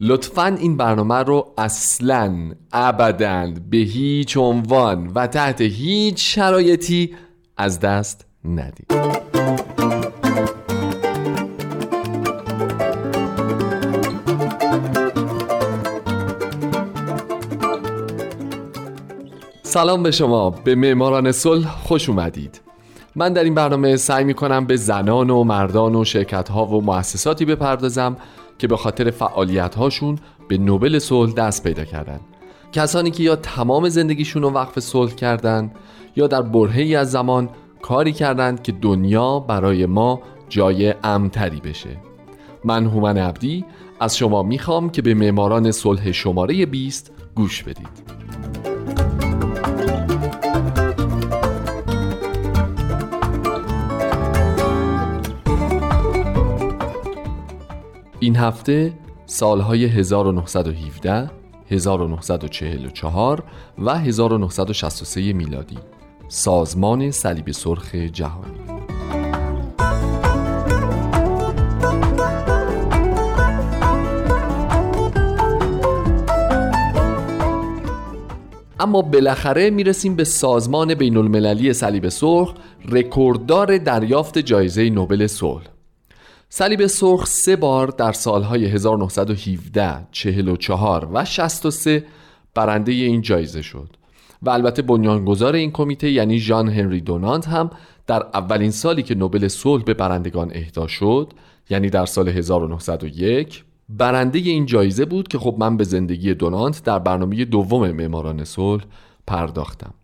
لطفا 0.00 0.56
این 0.60 0.76
برنامه 0.76 1.14
رو 1.14 1.54
اصلا 1.58 2.52
ابدا 2.72 3.52
به 3.70 3.76
هیچ 3.76 4.36
عنوان 4.36 5.06
و 5.06 5.26
تحت 5.26 5.60
هیچ 5.60 6.34
شرایطی 6.34 7.14
از 7.56 7.80
دست 7.80 8.26
ندید. 8.44 8.86
سلام 19.62 20.02
به 20.02 20.10
شما. 20.10 20.50
به 20.50 20.74
معماران 20.74 21.32
صلح 21.32 21.68
خوش 21.68 22.08
اومدید. 22.08 22.60
من 23.16 23.32
در 23.32 23.44
این 23.44 23.54
برنامه 23.54 23.96
سعی 23.96 24.24
می 24.24 24.34
کنم 24.34 24.66
به 24.66 24.76
زنان 24.76 25.30
و 25.30 25.44
مردان 25.44 25.94
و 25.94 26.04
شرکت 26.04 26.48
ها 26.48 26.66
و 26.66 26.82
مؤسساتی 26.82 27.44
بپردازم 27.44 28.16
که 28.64 28.68
به 28.68 28.76
خاطر 28.76 29.10
فعالیت 29.10 29.74
هاشون 29.74 30.18
به 30.48 30.58
نوبل 30.58 30.98
صلح 30.98 31.32
دست 31.32 31.62
پیدا 31.62 31.84
کردن. 31.84 32.20
کسانی 32.72 33.10
که 33.10 33.22
یا 33.22 33.36
تمام 33.36 33.88
زندگیشون 33.88 34.42
رو 34.42 34.50
وقف 34.50 34.78
صلح 34.78 35.14
کردن 35.14 35.70
یا 36.16 36.26
در 36.26 36.42
برهی 36.42 36.96
از 36.96 37.10
زمان 37.10 37.48
کاری 37.82 38.12
کردند 38.12 38.62
که 38.62 38.72
دنیا 38.72 39.38
برای 39.38 39.86
ما 39.86 40.20
جای 40.48 40.94
امتری 41.04 41.60
بشه. 41.60 41.96
من 42.64 42.86
هومن 42.86 43.18
عبدی 43.18 43.64
از 44.00 44.16
شما 44.16 44.42
می‌خوام 44.42 44.90
که 44.90 45.02
به 45.02 45.14
معماران 45.14 45.70
صلح 45.70 46.12
شماره 46.12 46.66
20 46.66 47.12
گوش 47.34 47.62
بدید. 47.62 48.23
این 58.24 58.36
هفته 58.36 58.92
سالهای 59.26 59.84
1917 59.84 61.30
1944 61.70 63.44
و 63.78 63.98
1963 63.98 65.32
میلادی. 65.32 65.78
سازمان 66.28 67.10
صلیب 67.10 67.50
سرخ 67.50 67.94
جهانی. 67.94 68.60
اما 78.80 79.02
بالاخره 79.02 79.70
می‌رسیم 79.70 80.16
به 80.16 80.24
سازمان 80.24 80.94
بین 80.94 81.16
المللی 81.16 81.72
صلیب 81.72 82.08
سرخ 82.08 82.54
رکورددار 82.88 83.78
دریافت 83.78 84.38
جایزه 84.38 84.90
نوبل 84.90 85.26
صلح. 85.26 85.73
صلیب 86.56 86.86
سرخ 86.86 87.26
سه 87.26 87.56
بار 87.56 87.86
در 87.86 88.12
سالهای 88.12 88.64
1917, 88.66 90.06
44 90.12 91.08
و 91.12 91.24
63 91.24 92.04
برنده 92.54 92.92
این 92.92 93.20
جایزه 93.20 93.62
شد 93.62 93.88
و 94.42 94.50
البته 94.50 94.82
بنیانگذار 94.82 95.54
این 95.54 95.70
کمیته 95.70 96.10
یعنی 96.10 96.38
ژان 96.38 96.68
هنری 96.68 97.00
دونانت 97.00 97.48
هم 97.48 97.70
در 98.06 98.22
اولین 98.34 98.70
سالی 98.70 99.02
که 99.02 99.14
نوبل 99.14 99.48
صلح 99.48 99.84
به 99.84 99.94
برندگان 99.94 100.50
اهدا 100.54 100.86
شد 100.86 101.32
یعنی 101.70 101.90
در 101.90 102.06
سال 102.06 102.28
1901 102.28 103.64
برنده 103.88 104.38
این 104.38 104.66
جایزه 104.66 105.04
بود 105.04 105.28
که 105.28 105.38
خب 105.38 105.56
من 105.58 105.76
به 105.76 105.84
زندگی 105.84 106.34
دونانت 106.34 106.84
در 106.84 106.98
برنامه 106.98 107.44
دوم 107.44 107.90
معماران 107.90 108.44
صلح 108.44 108.84
پرداختم. 109.26 109.94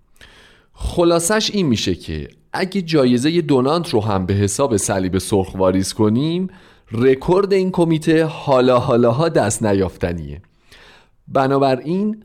خلاصش 0.73 1.51
این 1.55 1.67
میشه 1.67 1.95
که 1.95 2.29
اگه 2.53 2.83
جایزه 2.83 3.41
دونانت 3.41 3.89
رو 3.89 4.01
هم 4.01 4.27
به 4.27 4.35
حساب 4.35 4.77
صلیب 4.77 5.19
سرخ 5.19 5.55
واریز 5.55 5.93
کنیم 5.93 6.49
رکورد 6.93 7.53
این 7.53 7.71
کمیته 7.71 8.25
حالا 8.25 8.79
حالاها 8.79 9.29
دست 9.29 9.63
نیافتنیه. 9.63 10.43
بنابراین 11.29 12.25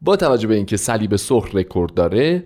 با 0.00 0.16
توجه 0.16 0.48
به 0.48 0.54
اینکه 0.54 0.76
صلیب 0.76 1.16
سرخ 1.16 1.54
رکورد 1.54 1.94
داره 1.94 2.44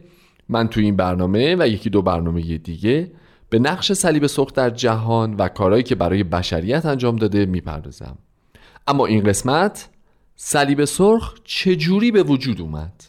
من 0.49 0.69
تو 0.69 0.81
این 0.81 0.97
برنامه 0.97 1.56
و 1.59 1.69
یکی 1.69 1.91
دو 1.91 2.03
برنامه 2.03 2.59
دیگه 2.59 3.12
به 3.50 3.59
نقش 3.59 3.93
صلیب 3.93 4.27
سرخ 4.27 4.53
در 4.53 4.71
جهان 4.71 5.34
و 5.34 5.49
کارهایی 5.49 5.83
که 5.83 5.95
برای 5.95 6.25
بشریت 6.25 6.87
انجام 6.87 7.16
داده 7.16 7.47
می‌پردازم. 7.47 8.19
اما 8.87 9.06
این 9.06 9.25
قسمت 9.25 9.89
صلیب 10.37 10.84
سرخ 10.84 11.34
چجوری 11.45 12.10
به 12.10 12.22
وجود 12.22 12.60
اومد؟ 12.60 13.05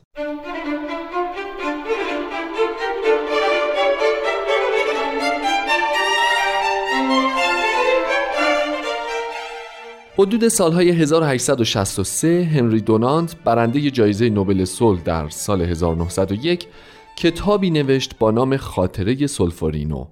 حدود 10.20 10.48
سالهای 10.48 10.90
1863 10.90 12.44
هنری 12.54 12.82
دونانت 12.82 13.36
برنده 13.44 13.92
جایزه 13.92 14.30
نوبل 14.30 14.66
صلح 14.66 15.02
در 15.02 15.30
سال 15.30 15.62
1901 15.62 16.68
کتابی 17.16 17.70
نوشت 17.70 18.18
با 18.20 18.32
نام 18.32 18.58
خاطره 18.58 19.28
سولفورینو 19.28 20.06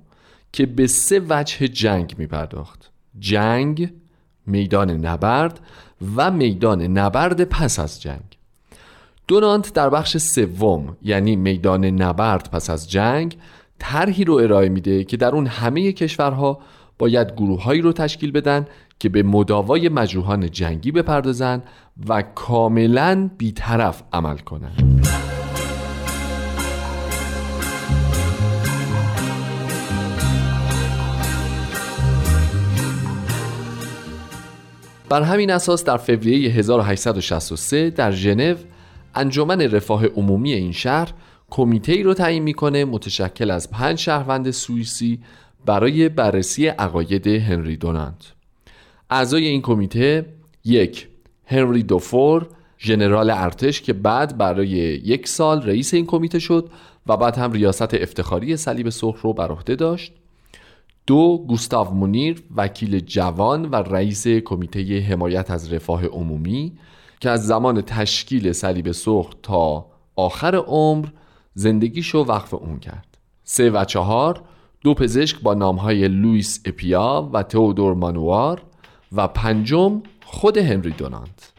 که 0.52 0.66
به 0.66 0.88
سه 0.88 1.22
وجه 1.30 1.68
جنگ 1.68 2.16
می 2.18 2.28
پرداخت 2.28 2.92
جنگ، 3.20 3.94
میدان 4.46 4.92
نبرد 4.92 5.60
و 6.16 6.32
میدان 6.32 6.82
نبرد 6.82 7.44
پس 7.44 7.80
از 7.80 8.02
جنگ. 8.02 8.38
دونانت 9.28 9.74
در 9.74 9.90
بخش 9.90 10.18
سوم 10.18 10.98
یعنی 11.04 11.36
میدان 11.36 11.86
نبرد 11.86 12.50
پس 12.52 12.70
از 12.70 12.92
جنگ 12.92 13.38
طرحی 13.80 14.24
رو 14.24 14.34
ارائه 14.34 14.70
میده 14.70 15.04
که 15.04 15.18
در 15.18 15.36
اون 15.36 15.48
همه 15.48 15.92
کشورها 15.92 16.60
باید 17.00 17.32
گروههایی 17.32 17.82
رو 17.82 17.94
تشکیل 17.94 18.32
بدن 18.32 18.66
که 19.00 19.10
به 19.10 19.24
مداوای 19.24 19.90
مجروحان 19.90 20.52
جنگی 20.52 20.92
بپردازن 20.92 21.64
و 22.10 22.22
کاملا 22.22 23.30
بیطرف 23.38 24.04
عمل 24.14 24.38
کنند. 24.38 25.08
بر 35.10 35.22
همین 35.22 35.52
اساس 35.52 35.84
در 35.84 35.98
فوریه 35.98 36.52
1863 36.52 37.90
در 37.90 38.12
ژنو 38.12 38.56
انجمن 39.16 39.62
رفاه 39.62 40.06
عمومی 40.06 40.54
این 40.54 40.72
شهر 40.72 41.14
کمیته 41.50 41.92
ای 41.92 42.04
رو 42.04 42.14
تعیین 42.14 42.44
می‌کنه 42.44 42.86
متشکل 42.86 43.52
از 43.52 43.72
پنج 43.72 43.98
شهروند 43.98 44.52
سوئیسی 44.52 45.20
برای 45.66 46.10
بررسی 46.10 46.68
عقاید 46.68 47.28
هنری 47.28 47.78
دونانت 47.78 48.37
اعضای 49.10 49.48
این 49.48 49.62
کمیته 49.62 50.26
یک 50.66 51.08
هنری 51.46 51.84
دوفور 51.84 52.48
ژنرال 52.80 53.30
ارتش 53.30 53.82
که 53.82 53.94
بعد 53.94 54.38
برای 54.38 54.68
یک 54.68 55.28
سال 55.28 55.62
رئیس 55.62 55.94
این 55.94 56.06
کمیته 56.06 56.40
شد 56.40 56.70
و 57.08 57.18
بعد 57.18 57.38
هم 57.38 57.52
ریاست 57.52 57.94
افتخاری 57.94 58.58
صلیب 58.58 58.90
سرخ 58.90 59.22
رو 59.22 59.34
بر 59.34 59.52
عهده 59.52 59.76
داشت. 59.76 60.14
دو 61.08 61.46
گوستاو 61.48 61.94
مونیر 61.94 62.44
وکیل 62.56 63.00
جوان 63.00 63.66
و 63.66 63.76
رئیس 63.76 64.28
کمیته 64.28 65.00
حمایت 65.00 65.52
از 65.52 65.74
رفاه 65.74 66.06
عمومی 66.06 66.74
که 67.20 67.30
از 67.30 67.48
زمان 67.48 67.82
تشکیل 67.82 68.52
صلیب 68.52 68.92
سرخ 68.92 69.36
تا 69.44 69.86
آخر 70.16 70.56
عمر 70.56 71.08
زندگیشو 71.54 72.20
وقف 72.20 72.54
اون 72.54 72.80
کرد. 72.80 73.18
سه 73.44 73.70
و 73.70 73.86
چهار 73.86 74.42
دو 74.82 74.94
پزشک 74.94 75.42
با 75.42 75.54
نامهای 75.54 76.08
لویس 76.08 76.62
اپیا 76.66 77.30
و 77.34 77.44
تئودور 77.44 77.94
مانوار 77.94 78.62
و 79.16 79.28
پنجم 79.28 80.02
خود 80.26 80.58
هنری 80.58 80.92
دونانت. 80.92 81.54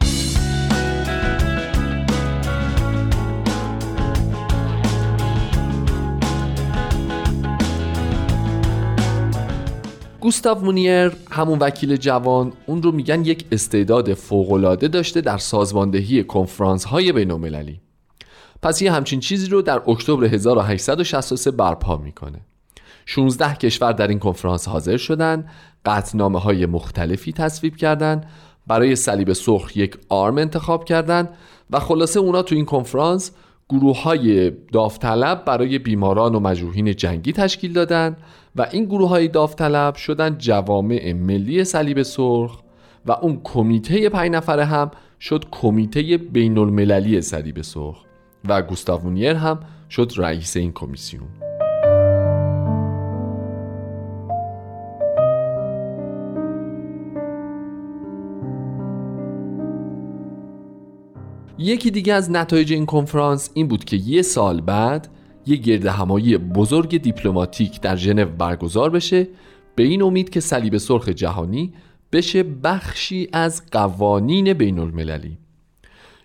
گوستاو 10.19 10.59
مونیر 10.59 11.11
همون 11.31 11.59
وکیل 11.59 11.95
جوان 11.95 12.53
اون 12.65 12.83
رو 12.83 12.91
میگن 12.91 13.25
یک 13.25 13.45
استعداد 13.51 14.13
فوقالعاده 14.13 14.87
داشته 14.87 15.21
در 15.21 15.37
سازماندهی 15.37 16.23
کنفرانس 16.23 16.83
های 16.83 17.11
بین 17.11 17.31
پس 18.61 18.81
یه 18.81 18.91
همچین 18.91 19.19
چیزی 19.19 19.47
رو 19.47 19.61
در 19.61 19.81
اکتبر 19.87 20.25
1863 20.25 21.51
برپا 21.51 21.97
می‌کنه. 21.97 22.39
16 23.11 23.55
کشور 23.55 23.91
در 23.91 24.07
این 24.07 24.19
کنفرانس 24.19 24.67
حاضر 24.67 24.97
شدند 24.97 25.49
قطنامه 25.85 26.39
های 26.39 26.65
مختلفی 26.65 27.33
تصویب 27.33 27.75
کردند 27.75 28.25
برای 28.67 28.95
صلیب 28.95 29.33
سرخ 29.33 29.77
یک 29.77 29.97
آرم 30.09 30.37
انتخاب 30.37 30.85
کردند 30.85 31.29
و 31.69 31.79
خلاصه 31.79 32.19
اونا 32.19 32.41
تو 32.41 32.55
این 32.55 32.65
کنفرانس 32.65 33.31
گروه 33.69 34.01
های 34.01 34.51
داوطلب 34.51 35.45
برای 35.45 35.79
بیماران 35.79 36.35
و 36.35 36.39
مجروحین 36.39 36.95
جنگی 36.95 37.33
تشکیل 37.33 37.73
دادند 37.73 38.17
و 38.55 38.67
این 38.71 38.85
گروه 38.85 39.09
های 39.09 39.27
داوطلب 39.27 39.95
شدن 39.95 40.37
جوامع 40.37 41.13
ملی 41.13 41.63
صلیب 41.63 42.01
سرخ 42.01 42.61
و 43.05 43.11
اون 43.11 43.41
کمیته 43.43 44.09
پنج 44.09 44.31
نفره 44.31 44.65
هم 44.65 44.91
شد 45.19 45.45
کمیته 45.51 46.17
بین 46.17 46.57
المللی 46.57 47.21
صلیب 47.21 47.61
سرخ 47.61 48.03
و 48.49 48.61
گوستاوونیر 48.61 49.35
هم 49.35 49.59
شد 49.89 50.11
رئیس 50.17 50.57
این 50.57 50.71
کمیسیون. 50.71 51.38
یکی 61.61 61.91
دیگه 61.91 62.13
از 62.13 62.31
نتایج 62.31 62.73
این 62.73 62.85
کنفرانس 62.85 63.49
این 63.53 63.67
بود 63.67 63.85
که 63.85 63.97
یه 63.97 64.21
سال 64.21 64.61
بعد 64.61 65.07
یه 65.45 65.55
گرد 65.55 65.85
همایی 65.85 66.37
بزرگ 66.37 66.97
دیپلماتیک 66.97 67.81
در 67.81 67.95
ژنو 67.95 68.25
برگزار 68.25 68.89
بشه 68.89 69.27
به 69.75 69.83
این 69.83 70.01
امید 70.01 70.29
که 70.29 70.39
صلیب 70.39 70.77
سرخ 70.77 71.09
جهانی 71.09 71.73
بشه 72.11 72.43
بخشی 72.43 73.29
از 73.33 73.63
قوانین 73.71 74.53
بین 74.53 74.79
المللی 74.79 75.37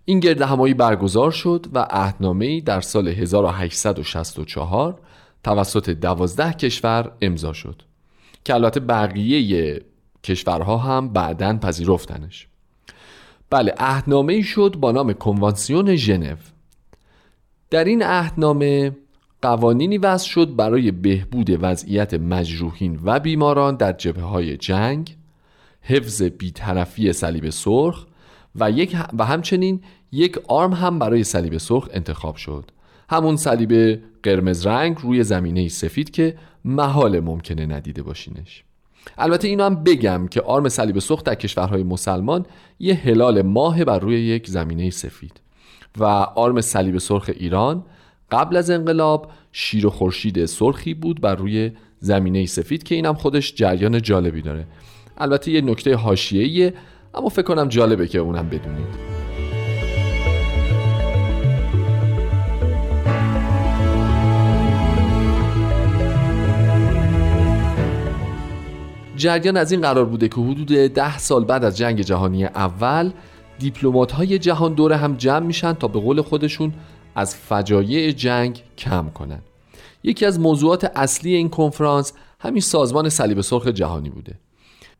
این 0.05 0.21
گرد 0.21 0.43
همایی 0.43 0.75
برگزار 0.75 1.31
شد 1.31 1.67
و 1.73 1.87
عهدنامه‌ای 1.91 2.61
در 2.61 2.81
سال 2.81 3.09
1864 3.09 5.01
توسط 5.45 5.91
دوازده 5.91 6.53
کشور 6.53 7.13
امضا 7.21 7.53
شد 7.53 7.83
که 8.45 8.55
البته 8.55 8.81
بقیه 8.81 9.83
کشورها 10.25 10.79
هم 10.79 11.09
بعدا 11.09 11.59
پذیرفتنش. 11.59 12.49
بله 13.55 13.75
عهدنامه 13.79 14.43
شد 14.43 14.77
با 14.81 14.93
نام 14.93 15.13
کنوانسیون 15.13 15.97
ژنو. 15.97 16.37
در 17.71 17.85
این 17.85 18.03
عهدنامه 18.03 18.97
قوانینی 19.43 19.99
وضع 19.99 20.27
شد 20.27 20.57
برای 20.57 20.91
بهبود 20.91 21.59
وضعیت 21.63 22.15
مجروحین 22.15 23.01
و 23.05 23.21
بیماران 23.21 23.77
در 23.77 23.93
جبه 23.93 24.23
های 24.23 24.57
جنگ 24.57 25.17
حفظ 25.83 26.23
بیطرفی 26.23 27.13
صلیب 27.13 27.51
سرخ 27.51 28.07
و, 28.55 28.71
یک 28.71 28.97
و 29.19 29.25
همچنین 29.25 29.81
یک 30.13 30.39
آرم 30.49 30.73
هم 30.73 30.99
برای 30.99 31.25
صلیب 31.25 31.59
سرخ 31.59 31.89
انتخاب 31.93 32.37
شد. 32.37 32.71
همون 33.11 33.37
صلیب 33.37 34.03
قرمز 34.23 34.67
رنگ 34.67 34.99
روی 35.03 35.25
زمینه 35.25 35.69
سفید 35.69 36.11
که 36.11 36.37
محال 36.65 37.21
ممکنه 37.21 37.67
ندیده 37.67 38.03
باشینش. 38.03 38.65
البته 39.19 39.49
اینو 39.49 39.65
هم 39.65 39.85
بگم 39.85 40.27
که 40.27 40.41
آرم 40.41 40.69
صلیب 40.69 40.99
سرخ 40.99 41.23
در 41.23 41.35
کشورهای 41.35 41.83
مسلمان 41.83 42.47
یه 42.79 42.95
هلال 42.95 43.43
ماه 43.43 43.85
بر 43.85 43.99
روی 43.99 44.21
یک 44.21 44.51
زمینه 44.51 44.91
سفید 44.91 45.41
و 45.99 46.05
آرم 46.05 46.61
صلیب 46.61 46.99
سرخ 46.99 47.31
ایران 47.35 47.85
قبل 48.31 48.57
از 48.57 48.71
انقلاب 48.71 49.31
شیر 49.53 49.87
و 49.87 49.91
خورشید 49.91 50.45
سرخی 50.45 50.95
بود 50.95 51.21
بر 51.21 51.35
روی 51.35 51.71
زمینه 51.99 52.47
سفید 52.47 52.83
که 52.83 52.95
اینم 52.95 53.15
خودش 53.15 53.55
جریان 53.55 54.03
جالبی 54.03 54.43
داره. 54.43 54.67
البته 55.19 55.51
یه 55.51 55.61
نکته 55.61 55.97
حاشیه‌ایه 55.97 56.75
اما 57.15 57.29
فکر 57.29 57.43
کنم 57.43 57.69
جالبه 57.69 58.09
که 58.09 58.19
اونم 58.19 58.49
بدونید. 58.49 59.14
جریان 69.17 69.57
از 69.57 69.73
این 69.73 69.81
قرار 69.81 70.05
بوده 70.05 70.29
که 70.29 70.41
حدود 70.41 70.67
ده 70.69 71.19
سال 71.19 71.45
بعد 71.45 71.65
از 71.65 71.77
جنگ 71.77 72.01
جهانی 72.01 72.45
اول 72.45 73.13
دیپلمات 73.59 74.13
های 74.13 74.39
جهان 74.39 74.75
دوره 74.75 74.97
هم 74.97 75.17
جمع 75.17 75.47
میشن 75.47 75.73
تا 75.73 75.89
به 75.89 76.01
قول 76.01 76.23
خودشون 76.23 76.75
از 77.15 77.37
فجایع 77.37 78.13
جنگ 78.13 78.63
کم 78.79 79.11
کنن. 79.15 79.41
یکی 80.03 80.27
از 80.27 80.41
موضوعات 80.41 80.91
اصلی 80.97 81.35
این 81.35 81.49
کنفرانس 81.49 82.13
همین 82.41 82.61
سازمان 82.61 83.09
صلیب 83.09 83.41
سرخ 83.41 83.67
جهانی 83.67 84.11
بوده. 84.11 84.39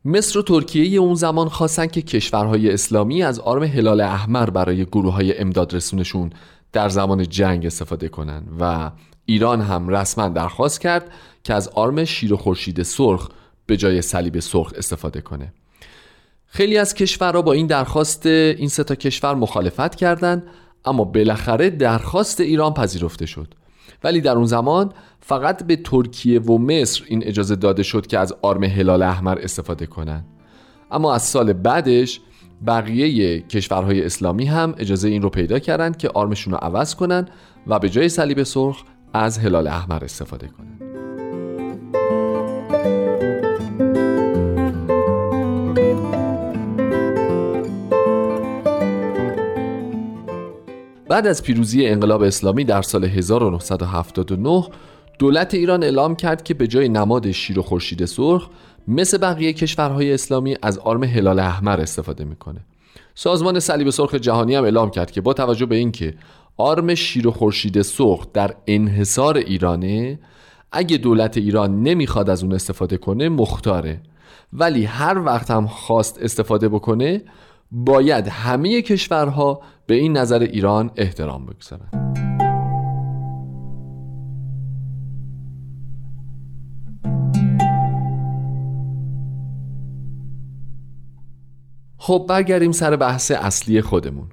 مصر 0.05 0.39
و 0.39 0.41
ترکیه 0.41 0.99
اون 0.99 1.15
زمان 1.15 1.49
خواستن 1.49 1.87
که 1.87 2.01
کشورهای 2.01 2.73
اسلامی 2.73 3.23
از 3.23 3.39
آرم 3.39 3.63
هلال 3.63 4.01
احمر 4.01 4.49
برای 4.49 4.85
گروه 4.85 5.13
های 5.13 5.37
امداد 5.37 5.75
رسونشون 5.75 6.29
در 6.71 6.89
زمان 6.89 7.29
جنگ 7.29 7.65
استفاده 7.65 8.09
کنن 8.09 8.43
و 8.59 8.91
ایران 9.25 9.61
هم 9.61 9.89
رسما 9.89 10.27
درخواست 10.27 10.81
کرد 10.81 11.11
که 11.43 11.53
از 11.53 11.67
آرم 11.67 12.05
شیر 12.05 12.33
و 12.33 12.37
خورشید 12.37 12.83
سرخ 12.83 13.29
به 13.65 13.77
جای 13.77 14.01
صلیب 14.01 14.39
سرخ 14.39 14.73
استفاده 14.77 15.21
کنه. 15.21 15.53
خیلی 16.45 16.77
از 16.77 16.93
کشورها 16.93 17.41
با 17.41 17.53
این 17.53 17.67
درخواست 17.67 18.25
این 18.25 18.69
سه 18.69 18.83
تا 18.83 18.95
کشور 18.95 19.35
مخالفت 19.35 19.95
کردند 19.95 20.43
اما 20.85 21.03
بالاخره 21.03 21.69
درخواست 21.69 22.41
ایران 22.41 22.73
پذیرفته 22.73 23.25
شد. 23.25 23.53
ولی 24.03 24.21
در 24.21 24.35
اون 24.35 24.45
زمان 24.45 24.91
فقط 25.19 25.63
به 25.63 25.75
ترکیه 25.75 26.39
و 26.39 26.57
مصر 26.57 27.03
این 27.07 27.23
اجازه 27.23 27.55
داده 27.55 27.83
شد 27.83 28.07
که 28.07 28.19
از 28.19 28.33
آرم 28.41 28.63
هلال 28.63 29.03
احمر 29.03 29.39
استفاده 29.39 29.85
کنند. 29.85 30.25
اما 30.91 31.13
از 31.13 31.21
سال 31.21 31.53
بعدش 31.53 32.21
بقیه 32.67 33.41
کشورهای 33.41 34.05
اسلامی 34.05 34.45
هم 34.45 34.75
اجازه 34.77 35.07
این 35.07 35.21
رو 35.21 35.29
پیدا 35.29 35.59
کردند 35.59 35.97
که 35.97 36.09
آرمشون 36.09 36.53
رو 36.53 36.59
عوض 36.59 36.95
کنن 36.95 37.27
و 37.67 37.79
به 37.79 37.89
جای 37.89 38.09
صلیب 38.09 38.43
سرخ 38.43 38.83
از 39.13 39.37
هلال 39.37 39.67
احمر 39.67 40.03
استفاده 40.03 40.47
کنند. 40.47 40.84
بعد 51.15 51.27
از 51.27 51.43
پیروزی 51.43 51.85
انقلاب 51.85 52.21
اسلامی 52.21 52.63
در 52.63 52.81
سال 52.81 53.05
1979 53.05 54.63
دولت 55.19 55.53
ایران 55.53 55.83
اعلام 55.83 56.15
کرد 56.15 56.43
که 56.43 56.53
به 56.53 56.67
جای 56.67 56.89
نماد 56.89 57.31
شیر 57.31 57.59
و 57.59 57.61
خورشید 57.61 58.05
سرخ 58.05 58.49
مثل 58.87 59.17
بقیه 59.17 59.53
کشورهای 59.53 60.13
اسلامی 60.13 60.55
از 60.61 60.77
آرم 60.77 61.03
هلال 61.03 61.39
احمر 61.39 61.81
استفاده 61.81 62.23
می‌کنه. 62.23 62.59
سازمان 63.13 63.59
صلیب 63.59 63.89
سرخ 63.89 64.15
جهانی 64.15 64.55
هم 64.55 64.63
اعلام 64.63 64.89
کرد 64.89 65.11
که 65.11 65.21
با 65.21 65.33
توجه 65.33 65.65
به 65.65 65.75
اینکه 65.75 66.13
آرم 66.57 66.95
شیر 66.95 67.27
و 67.27 67.31
خورشید 67.31 67.81
سرخ 67.81 68.27
در 68.33 68.55
انحصار 68.67 69.37
ایرانه 69.37 70.19
اگه 70.71 70.97
دولت 70.97 71.37
ایران 71.37 71.83
نمی‌خواد 71.83 72.29
از 72.29 72.43
اون 72.43 72.53
استفاده 72.53 72.97
کنه 72.97 73.29
مختاره. 73.29 74.01
ولی 74.53 74.85
هر 74.85 75.17
وقت 75.25 75.51
هم 75.51 75.67
خواست 75.67 76.19
استفاده 76.21 76.69
بکنه 76.69 77.21
باید 77.71 78.27
همه 78.27 78.81
کشورها 78.81 79.61
به 79.87 79.95
این 79.95 80.17
نظر 80.17 80.39
ایران 80.39 80.91
احترام 80.95 81.45
بگذارند. 81.45 82.05
خب 91.97 92.25
برگردیم 92.29 92.71
سر 92.71 92.95
بحث 92.95 93.31
اصلی 93.31 93.81
خودمون 93.81 94.27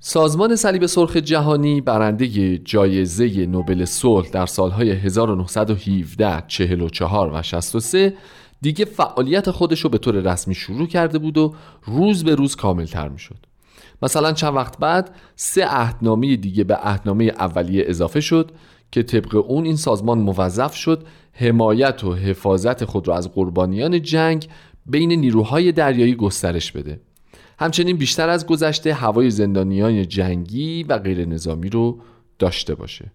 سازمان 0.00 0.56
صلیب 0.56 0.86
سرخ 0.86 1.16
جهانی 1.16 1.80
برنده 1.80 2.58
جایزه 2.58 3.46
نوبل 3.46 3.84
صلح 3.84 4.30
در 4.30 4.46
سالهای 4.46 4.90
1917, 4.90 6.44
44 6.46 7.30
و 7.34 7.42
63 7.42 8.14
دیگه 8.60 8.84
فعالیت 8.84 9.50
خودش 9.50 9.80
رو 9.80 9.90
به 9.90 9.98
طور 9.98 10.14
رسمی 10.14 10.54
شروع 10.54 10.86
کرده 10.86 11.18
بود 11.18 11.38
و 11.38 11.54
روز 11.84 12.24
به 12.24 12.34
روز 12.34 12.56
کاملتر 12.56 13.08
می 13.08 13.18
شد 13.18 13.36
مثلا 14.02 14.32
چند 14.32 14.54
وقت 14.54 14.78
بعد 14.78 15.14
سه 15.36 15.64
عهدنامه 15.64 16.36
دیگه 16.36 16.64
به 16.64 16.74
عهدنامه 16.74 17.24
اولیه 17.24 17.84
اضافه 17.86 18.20
شد 18.20 18.52
که 18.92 19.02
طبق 19.02 19.44
اون 19.48 19.64
این 19.64 19.76
سازمان 19.76 20.18
موظف 20.18 20.74
شد 20.74 21.06
حمایت 21.32 22.04
و 22.04 22.14
حفاظت 22.14 22.84
خود 22.84 23.08
را 23.08 23.16
از 23.16 23.32
قربانیان 23.32 24.02
جنگ 24.02 24.48
بین 24.86 25.12
نیروهای 25.12 25.72
دریایی 25.72 26.14
گسترش 26.14 26.72
بده. 26.72 27.00
همچنین 27.58 27.96
بیشتر 27.96 28.28
از 28.28 28.46
گذشته 28.46 28.94
هوای 28.94 29.30
زندانیان 29.30 30.08
جنگی 30.08 30.82
و 30.82 30.98
غیر 30.98 31.26
نظامی 31.28 31.68
رو 31.68 32.00
داشته 32.38 32.74
باشه. 32.74 33.12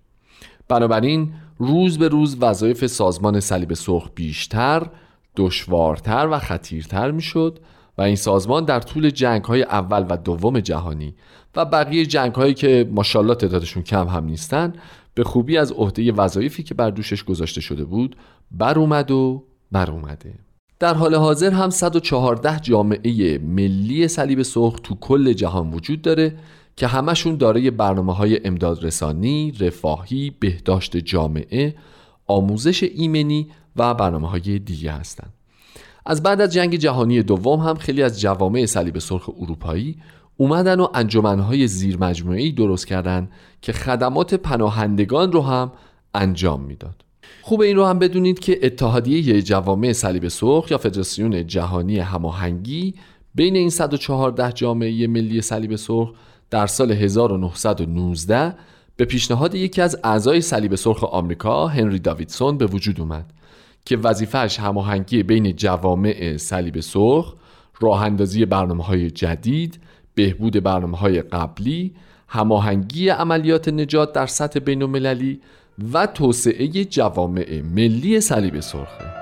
بنابراین 0.67 1.33
روز 1.57 1.97
به 1.97 2.07
روز 2.07 2.37
وظایف 2.39 2.85
سازمان 2.85 3.39
صلیب 3.39 3.73
سرخ 3.73 4.09
بیشتر 4.15 4.89
دشوارتر 5.35 6.27
و 6.31 6.39
خطیرتر 6.39 7.11
می‌شد 7.11 7.59
و 7.97 8.01
این 8.01 8.15
سازمان 8.15 8.65
در 8.65 8.79
طول 8.79 9.09
جنگ 9.09 9.43
های 9.43 9.63
اول 9.63 10.05
و 10.09 10.17
دوم 10.17 10.59
جهانی 10.59 11.15
و 11.55 11.65
بقیه 11.65 12.05
جنگ 12.05 12.35
هایی 12.35 12.53
که 12.53 12.89
ماشاءالله 12.91 13.35
تعدادشون 13.35 13.83
کم 13.83 14.07
هم 14.07 14.25
نیستن 14.25 14.73
به 15.13 15.23
خوبی 15.23 15.57
از 15.57 15.71
عهده 15.71 16.11
وظایفی 16.11 16.63
که 16.63 16.73
بر 16.73 16.89
دوشش 16.89 17.23
گذاشته 17.23 17.61
شده 17.61 17.85
بود 17.85 18.15
بر 18.51 18.79
اومد 18.79 19.11
و 19.11 19.43
بر 19.71 19.91
اومده. 19.91 20.33
در 20.79 20.93
حال 20.93 21.15
حاضر 21.15 21.51
هم 21.51 21.69
114 21.69 22.59
جامعه 22.59 23.37
ملی 23.37 24.07
صلیب 24.07 24.41
سرخ 24.41 24.79
تو 24.83 24.95
کل 24.95 25.33
جهان 25.33 25.73
وجود 25.73 26.01
داره 26.01 26.35
که 26.75 26.87
همشون 26.87 27.35
دارای 27.35 27.71
برنامه 27.71 28.13
های 28.13 28.47
امداد 28.47 28.85
رسانی، 28.85 29.51
رفاهی، 29.59 30.31
بهداشت 30.39 30.97
جامعه، 30.97 31.75
آموزش 32.27 32.83
ایمنی 32.83 33.47
و 33.75 33.93
برنامه 33.93 34.29
های 34.29 34.59
دیگه 34.59 34.91
هستند. 34.91 35.33
از 36.05 36.23
بعد 36.23 36.41
از 36.41 36.53
جنگ 36.53 36.75
جهانی 36.75 37.23
دوم 37.23 37.59
هم 37.59 37.75
خیلی 37.75 38.03
از 38.03 38.21
جوامع 38.21 38.65
صلیب 38.65 38.99
سرخ 38.99 39.29
اروپایی 39.41 39.97
اومدن 40.37 40.79
و 40.79 40.87
انجمنهای 40.93 41.67
زیر 41.67 41.97
مجموعی 41.97 42.51
درست 42.51 42.87
کردن 42.87 43.29
که 43.61 43.73
خدمات 43.73 44.33
پناهندگان 44.33 45.31
رو 45.31 45.41
هم 45.41 45.71
انجام 46.13 46.61
می‌داد 46.61 46.95
خوب 47.41 47.61
این 47.61 47.75
رو 47.75 47.85
هم 47.85 47.99
بدونید 47.99 48.39
که 48.39 48.59
اتحادیه 48.63 49.41
جوامع 49.41 49.93
صلیب 49.93 50.27
سرخ 50.27 50.71
یا 50.71 50.77
فدراسیون 50.77 51.47
جهانی 51.47 51.99
هماهنگی 51.99 52.93
بین 53.35 53.55
این 53.55 53.69
114 53.69 54.51
جامعه 54.51 55.07
ملی 55.07 55.41
صلیب 55.41 55.75
سرخ 55.75 56.09
در 56.49 56.67
سال 56.67 56.91
1919 56.91 58.55
به 58.95 59.05
پیشنهاد 59.05 59.55
یکی 59.55 59.81
از 59.81 59.99
اعضای 60.03 60.41
صلیب 60.41 60.75
سرخ 60.75 61.03
آمریکا 61.03 61.67
هنری 61.67 61.99
داویدسون 61.99 62.57
به 62.57 62.65
وجود 62.65 62.99
اومد 62.99 63.33
که 63.85 63.97
وظیفهش 63.97 64.59
هماهنگی 64.59 65.23
بین 65.23 65.55
جوامع 65.55 66.37
صلیب 66.37 66.79
سرخ 66.79 67.33
راه 67.79 68.03
اندازی 68.03 68.45
برنامه 68.45 68.83
های 68.83 69.11
جدید 69.11 69.79
بهبود 70.15 70.63
برنامه 70.63 70.97
های 70.97 71.21
قبلی 71.21 71.95
هماهنگی 72.27 73.09
عملیات 73.09 73.67
نجات 73.69 74.13
در 74.13 74.25
سطح 74.25 74.59
بین 74.59 74.81
و 75.93 76.05
توسعه 76.05 76.67
جوامع 76.67 77.61
ملی 77.61 78.21
صلیب 78.21 78.59
سرخه. 78.59 79.12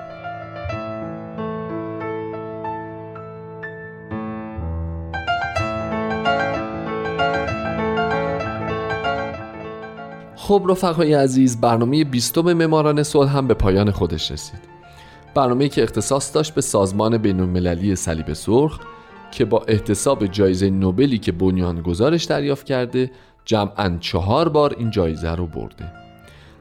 خب 10.52 10.66
رفقای 10.68 11.14
عزیز 11.14 11.60
برنامه 11.60 12.04
بیستم 12.04 12.52
مماران 12.52 13.02
صلح 13.02 13.36
هم 13.36 13.46
به 13.46 13.54
پایان 13.54 13.90
خودش 13.90 14.30
رسید. 14.30 14.60
برنامه 15.34 15.68
که 15.68 15.82
اختصاص 15.82 16.34
داشت 16.34 16.54
به 16.54 16.60
سازمان 16.60 17.18
بین 17.18 17.40
المللی 17.40 17.96
صلیب 17.96 18.32
سرخ 18.32 18.78
که 19.30 19.44
با 19.44 19.64
احتساب 19.68 20.26
جایزه 20.26 20.70
نوبلی 20.70 21.18
که 21.18 21.32
گزارش 21.84 22.24
دریافت 22.24 22.66
کرده 22.66 23.10
جمعا 23.44 23.96
چهار 24.00 24.48
بار 24.48 24.74
این 24.78 24.90
جایزه 24.90 25.30
رو 25.30 25.46
برده. 25.46 25.92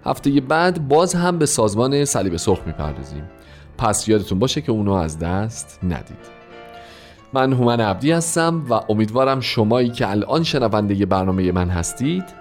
هفته 0.06 0.42
بعد 0.42 0.88
باز 0.88 1.16
هم 1.16 1.38
به 1.38 1.46
سازمان 1.46 2.06
صلیب 2.06 2.38
سرخ 2.38 2.60
می‌پردازیم. 2.66 3.24
پس 3.78 4.08
یادتون 4.08 4.40
باشه 4.40 4.62
که 4.62 4.72
اونو 4.72 4.94
از 4.94 5.20
دست 5.20 5.80
ندید. 5.84 6.42
من 7.34 7.54
هومن 7.54 7.82
عبدی 7.82 8.12
هستم 8.12 8.66
و 8.70 8.74
امیدوارم 8.90 9.40
شمایی 9.40 9.90
که 9.90 10.12
الان 10.12 10.44
شنونده 10.44 11.06
برنامه 11.06 11.52
من 11.52 11.70
هستید 11.70 12.41